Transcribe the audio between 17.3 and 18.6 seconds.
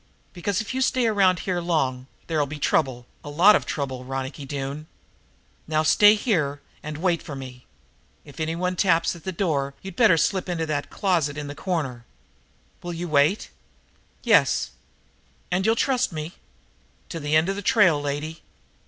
end of the trail, lady."